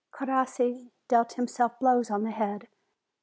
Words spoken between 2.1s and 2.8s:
the head.